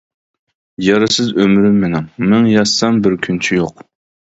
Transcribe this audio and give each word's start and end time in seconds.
يارسىز 0.85 1.29
ئۆمرۈم 1.43 1.77
مېنىڭ، 1.85 2.09
مىڭ 2.33 2.49
ياشىسام 2.55 3.01
بىر 3.07 3.21
كۈنچى 3.29 3.63
يوق. 3.63 3.89